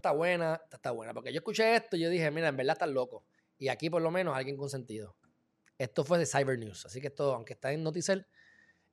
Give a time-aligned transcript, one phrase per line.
[0.00, 1.14] está buena, esta está buena.
[1.14, 3.24] Porque yo escuché esto y yo dije, mira, en verdad estás loco.
[3.58, 5.14] Y aquí por lo menos alguien con sentido.
[5.78, 6.86] Esto fue de Cyber News.
[6.86, 8.26] Así que esto, aunque está en Noticel,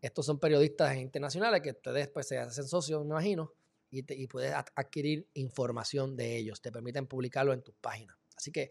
[0.02, 3.54] estos son periodistas internacionales que ustedes pues se hacen socios, me imagino,
[3.90, 6.62] y, y puedes adquirir información de ellos.
[6.62, 8.16] Te permiten publicarlo en tus páginas.
[8.36, 8.70] Así que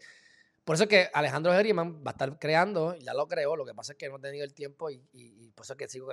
[0.67, 3.73] por eso es que Alejandro Geriman va a estar creando, ya lo creó, lo que
[3.73, 4.99] pasa es que no he tenido el tiempo y,
[5.55, 6.09] por eso es que sigo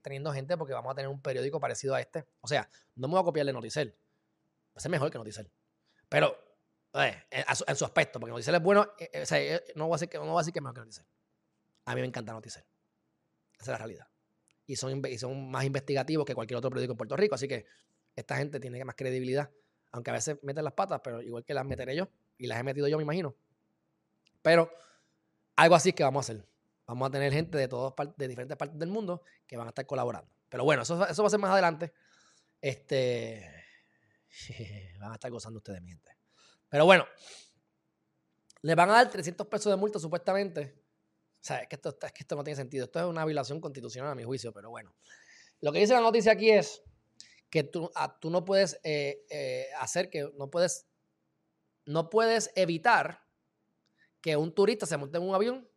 [0.00, 2.24] teniendo gente porque vamos a tener un periódico parecido a este.
[2.40, 3.90] O sea, no me voy a copiar de Noticel.
[3.90, 5.50] Va a ser mejor que Noticel.
[6.08, 6.36] Pero,
[6.94, 9.96] eh, en, su aspecto, porque Noticel es bueno, eh, eh, o sea, no, voy a
[9.96, 11.04] decir que, no voy a decir que es mejor que Noticel.
[11.84, 12.64] A mí me encanta Noticel.
[13.54, 14.08] Esa es la realidad.
[14.66, 17.66] Y son, y son más investigativos que cualquier otro periódico en Puerto Rico, así que
[18.14, 19.50] esta gente tiene más credibilidad,
[19.92, 22.62] aunque a veces meten las patas, pero igual que las meteré yo, y las he
[22.62, 23.36] metido yo, me imagino
[24.46, 24.72] pero
[25.56, 26.46] algo así es que vamos a hacer.
[26.86, 29.84] Vamos a tener gente de, todas de diferentes partes del mundo que van a estar
[29.86, 30.30] colaborando.
[30.48, 31.92] Pero bueno, eso, eso va a ser más adelante.
[32.60, 33.55] Este.
[35.00, 36.16] van a estar gozando ustedes, mi gente.
[36.68, 37.06] Pero bueno,
[38.62, 40.82] le van a dar 300 pesos de multa supuestamente.
[41.40, 42.86] O sea, es que, esto, no tiene sentido.
[42.86, 44.94] Esto es una violación constitucional a mi juicio, pero bueno.
[45.60, 46.82] Lo que dice la noticia aquí es
[47.50, 50.86] que tú, ah, no puedes eh, eh, hacer que, no puedes,
[51.84, 53.24] no puedes evitar
[54.20, 55.68] que un turista se monte en un avión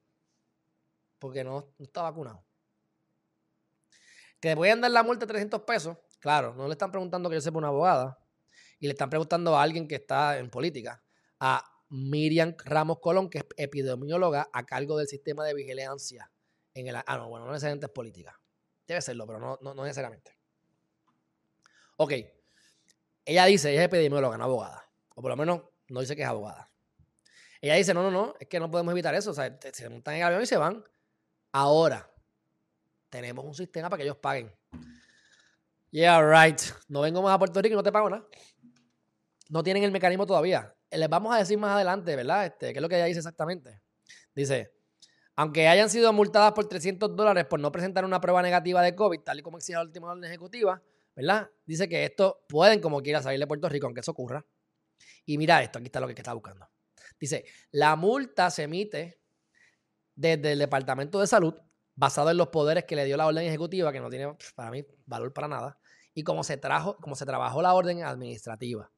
[1.19, 2.43] porque no, está vacunado.
[4.39, 5.97] Te voy a dar la multa de 300 pesos.
[6.19, 8.17] Claro, no le están preguntando que yo sepa una abogada.
[8.79, 11.03] Y le están preguntando a alguien que está en política.
[11.39, 16.31] A Miriam Ramos Colón, que es epidemióloga a cargo del sistema de vigilancia.
[16.73, 18.39] En el, ah, no, bueno, no necesariamente es política.
[18.87, 20.37] Debe serlo, pero no, no, no necesariamente.
[21.97, 22.13] Ok.
[23.25, 24.89] Ella dice, es epidemióloga, no abogada.
[25.15, 26.71] O por lo menos no dice que es abogada.
[27.61, 29.31] Ella dice, no, no, no, es que no podemos evitar eso.
[29.31, 30.83] O sea, se montan en el avión y se van.
[31.51, 32.09] Ahora,
[33.09, 34.51] tenemos un sistema para que ellos paguen.
[35.91, 36.61] Yeah, right.
[36.87, 38.25] No vengo más a Puerto Rico y no te pago nada.
[39.49, 40.73] No tienen el mecanismo todavía.
[40.91, 42.45] Les vamos a decir más adelante, ¿verdad?
[42.45, 43.81] Este, ¿Qué es lo que ella dice exactamente?
[44.33, 44.71] Dice,
[45.35, 49.19] aunque hayan sido multadas por 300 dólares por no presentar una prueba negativa de COVID,
[49.21, 50.81] tal y como exige la última orden ejecutiva,
[51.15, 51.49] ¿verdad?
[51.65, 54.45] Dice que esto pueden como quiera salir de Puerto Rico, aunque eso ocurra.
[55.25, 56.69] Y mira esto, aquí está lo que está buscando.
[57.19, 59.19] Dice, la multa se emite
[60.15, 61.53] desde el Departamento de Salud
[61.95, 64.85] basado en los poderes que le dio la orden ejecutiva, que no tiene para mí
[65.05, 65.79] valor para nada,
[66.13, 68.89] y cómo se, trajo, cómo se trabajó la orden administrativa.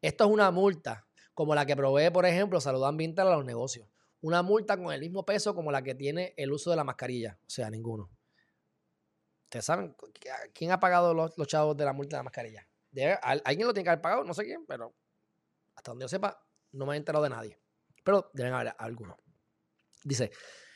[0.00, 3.88] Esto es una multa como la que provee, por ejemplo, Salud Ambiental a los negocios.
[4.20, 7.38] Una multa con el mismo peso como la que tiene el uso de la mascarilla.
[7.42, 8.10] O sea, ninguno.
[9.44, 9.96] ¿Ustedes saben
[10.52, 12.68] quién ha pagado los, chavos de la multa de la mascarilla?
[13.22, 14.24] ¿Alguien lo tiene que haber pagado?
[14.24, 14.94] No sé quién, pero
[15.74, 17.58] hasta donde yo sepa, no me he enterado de nadie
[18.04, 19.16] pero deben haber algunos.
[20.02, 20.30] Dice,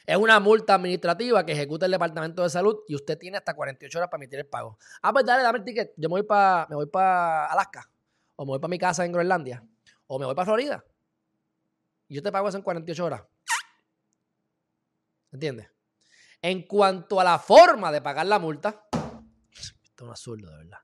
[0.07, 3.99] es una multa administrativa que ejecuta el Departamento de Salud y usted tiene hasta 48
[3.99, 4.79] horas para emitir el pago.
[5.03, 5.93] Ah, pues dale, dame el ticket.
[5.97, 7.91] Yo me voy para Alaska,
[8.37, 9.65] o me voy para mi casa en Groenlandia,
[10.07, 10.85] o me voy para Florida.
[12.09, 13.23] Y yo te pago eso en 48 horas.
[15.33, 15.71] ¿Entiendes?
[16.41, 20.79] En cuanto a la forma de pagar la multa, esto es un absurdo, de verdad.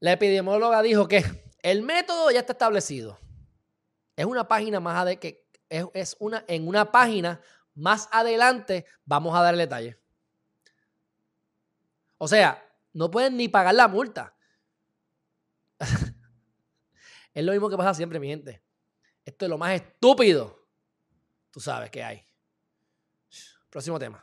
[0.00, 1.24] La epidemióloga dijo que
[1.62, 3.18] el método ya está establecido.
[4.14, 7.40] Es una página más de que es, una en una página
[7.74, 9.98] más adelante vamos a dar detalle.
[12.18, 14.34] O sea, no pueden ni pagar la multa.
[17.36, 18.62] Es lo mismo que pasa siempre, mi gente.
[19.22, 20.66] Esto es lo más estúpido.
[21.50, 22.26] Tú sabes que hay.
[23.68, 24.22] Próximo tema.